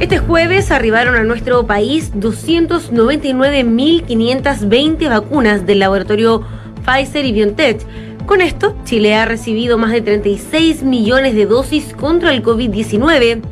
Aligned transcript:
Este 0.00 0.18
jueves 0.18 0.70
arribaron 0.70 1.16
a 1.16 1.24
nuestro 1.24 1.66
país 1.66 2.12
299.520 2.14 5.08
vacunas 5.08 5.66
del 5.66 5.80
laboratorio 5.80 6.44
Pfizer 6.86 7.24
y 7.24 7.32
BioNTech. 7.32 7.80
Con 8.24 8.40
esto, 8.40 8.76
Chile 8.84 9.16
ha 9.16 9.24
recibido 9.24 9.76
más 9.76 9.90
de 9.90 10.00
36 10.00 10.84
millones 10.84 11.34
de 11.34 11.46
dosis 11.46 11.94
contra 11.94 12.32
el 12.32 12.44
COVID-19. 12.44 13.42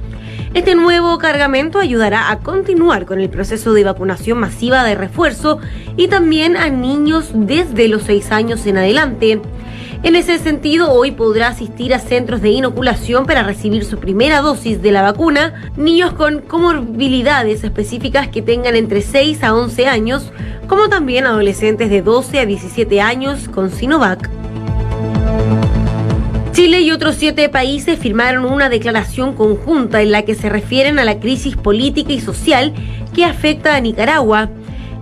Este 0.55 0.77
nuevo 0.77 1.19
cargamento 1.19 1.81
ayudará 1.81 2.31
a 2.31 2.39
continuar 2.39 3.07
con 3.07 3.21
el 3.21 3.29
proceso 3.29 3.75
de 3.75 3.83
vacunación 3.83 4.39
masiva 4.39 4.85
de 4.85 4.95
refuerzo 4.95 5.59
y 5.97 6.07
también 6.07 6.57
a 6.57 6.71
niños 6.71 7.31
desde 7.35 7.89
los 7.89 8.05
6 8.05 8.31
años 8.31 8.65
en 8.67 8.79
adelante. 8.79 9.41
En 10.03 10.15
ese 10.15 10.39
sentido, 10.39 10.93
hoy 10.93 11.11
podrá 11.11 11.49
asistir 11.49 11.95
a 11.95 11.99
centros 11.99 12.43
de 12.43 12.51
inoculación 12.51 13.27
para 13.27 13.43
recibir 13.43 13.85
su 13.85 13.99
primera 13.99 14.41
dosis 14.41 14.83
de 14.83 14.93
la 14.93 15.03
vacuna 15.03 15.71
niños 15.77 16.13
con 16.13 16.43
comorbilidades 16.43 17.65
específicas 17.65 18.29
que 18.29 18.43
tengan 18.43 18.77
entre 18.77 19.01
6 19.01 19.43
a 19.43 19.55
11 19.55 19.87
años, 19.87 20.33
como 20.69 20.89
también 20.89 21.27
adolescentes 21.27 21.91
de 21.91 22.03
12 22.03 22.41
a 22.41 22.47
17 22.47 23.01
años 23.01 23.49
con 23.49 23.71
Sinovac. 23.71 24.31
Chile 26.53 26.81
y 26.81 26.91
otros 26.91 27.17
siete 27.17 27.49
países 27.49 27.99
firmaron 27.99 28.47
una 28.47 28.69
declaración 28.69 29.35
conjunta 29.35 30.01
en 30.01 30.11
la 30.11 30.23
que 30.23 30.35
se 30.35 30.49
refieren 30.49 30.99
a 30.99 31.05
la 31.05 31.21
crisis 31.21 31.55
política 31.55 32.13
y 32.13 32.21
social 32.21 32.73
que 33.15 33.25
afecta 33.25 33.77
a 33.77 33.81
Nicaragua. 33.81 34.49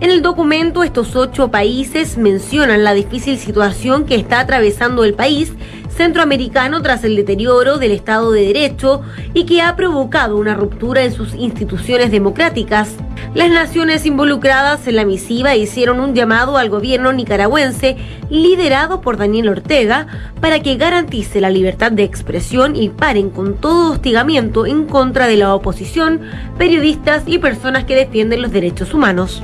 En 0.00 0.10
el 0.10 0.22
documento, 0.22 0.82
estos 0.82 1.14
ocho 1.14 1.50
países 1.52 2.18
mencionan 2.18 2.82
la 2.82 2.94
difícil 2.94 3.38
situación 3.38 4.04
que 4.04 4.16
está 4.16 4.40
atravesando 4.40 5.04
el 5.04 5.14
país 5.14 5.52
centroamericano 5.88 6.82
tras 6.82 7.04
el 7.04 7.14
deterioro 7.14 7.78
del 7.78 7.92
Estado 7.92 8.32
de 8.32 8.46
Derecho 8.46 9.02
y 9.32 9.46
que 9.46 9.62
ha 9.62 9.76
provocado 9.76 10.36
una 10.36 10.54
ruptura 10.54 11.04
en 11.04 11.12
sus 11.12 11.34
instituciones 11.34 12.10
democráticas. 12.10 12.96
Las 13.34 13.50
naciones 13.50 14.04
involucradas 14.04 14.86
en 14.88 14.96
la 14.96 15.04
misiva 15.04 15.54
hicieron 15.54 16.00
un 16.00 16.14
llamado 16.14 16.56
al 16.56 16.68
gobierno 16.68 17.12
nicaragüense, 17.12 17.96
liderado 18.30 19.00
por 19.00 19.16
Daniel 19.16 19.48
Ortega, 19.48 20.08
para 20.40 20.60
que 20.60 20.76
garantice 20.76 21.40
la 21.40 21.50
libertad 21.50 21.92
de 21.92 22.02
expresión 22.02 22.74
y 22.74 22.88
paren 22.88 23.30
con 23.30 23.54
todo 23.54 23.92
hostigamiento 23.92 24.66
en 24.66 24.86
contra 24.86 25.28
de 25.28 25.36
la 25.36 25.54
oposición, 25.54 26.20
periodistas 26.58 27.22
y 27.26 27.38
personas 27.38 27.84
que 27.84 27.94
defienden 27.94 28.42
los 28.42 28.52
derechos 28.52 28.92
humanos. 28.92 29.42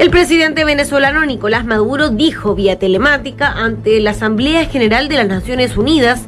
El 0.00 0.08
presidente 0.08 0.64
venezolano 0.64 1.26
Nicolás 1.26 1.66
Maduro 1.66 2.08
dijo 2.08 2.54
vía 2.54 2.78
telemática 2.78 3.52
ante 3.52 4.00
la 4.00 4.12
Asamblea 4.12 4.64
General 4.64 5.10
de 5.10 5.16
las 5.16 5.28
Naciones 5.28 5.76
Unidas 5.76 6.22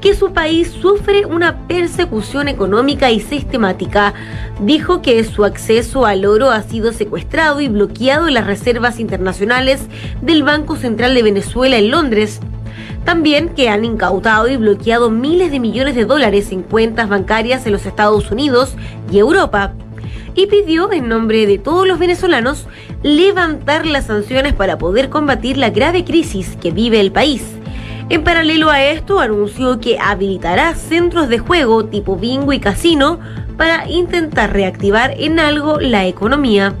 que 0.00 0.16
su 0.16 0.32
país 0.32 0.70
sufre 0.70 1.26
una 1.26 1.68
persecución 1.68 2.48
económica 2.48 3.10
y 3.10 3.20
sistemática. 3.20 4.14
Dijo 4.62 5.02
que 5.02 5.22
su 5.24 5.44
acceso 5.44 6.06
al 6.06 6.24
oro 6.24 6.50
ha 6.50 6.62
sido 6.62 6.94
secuestrado 6.94 7.60
y 7.60 7.68
bloqueado 7.68 8.28
en 8.28 8.34
las 8.34 8.46
reservas 8.46 8.98
internacionales 8.98 9.82
del 10.22 10.42
Banco 10.42 10.76
Central 10.76 11.14
de 11.14 11.22
Venezuela 11.22 11.76
en 11.76 11.90
Londres. 11.90 12.40
También 13.04 13.50
que 13.50 13.68
han 13.68 13.84
incautado 13.84 14.48
y 14.48 14.56
bloqueado 14.56 15.10
miles 15.10 15.50
de 15.50 15.60
millones 15.60 15.96
de 15.96 16.06
dólares 16.06 16.50
en 16.50 16.62
cuentas 16.62 17.10
bancarias 17.10 17.66
en 17.66 17.72
los 17.72 17.84
Estados 17.84 18.30
Unidos 18.30 18.72
y 19.12 19.18
Europa 19.18 19.74
y 20.38 20.46
pidió, 20.46 20.92
en 20.92 21.08
nombre 21.08 21.46
de 21.46 21.58
todos 21.58 21.86
los 21.86 21.98
venezolanos, 21.98 22.68
levantar 23.02 23.86
las 23.86 24.06
sanciones 24.06 24.52
para 24.52 24.78
poder 24.78 25.08
combatir 25.08 25.56
la 25.56 25.70
grave 25.70 26.04
crisis 26.04 26.56
que 26.60 26.70
vive 26.70 27.00
el 27.00 27.10
país. 27.10 27.42
En 28.08 28.22
paralelo 28.22 28.70
a 28.70 28.82
esto, 28.84 29.18
anunció 29.18 29.80
que 29.80 29.98
habilitará 29.98 30.76
centros 30.76 31.28
de 31.28 31.40
juego 31.40 31.86
tipo 31.86 32.16
bingo 32.16 32.52
y 32.52 32.60
casino 32.60 33.18
para 33.56 33.90
intentar 33.90 34.52
reactivar 34.52 35.12
en 35.18 35.40
algo 35.40 35.80
la 35.80 36.06
economía. 36.06 36.72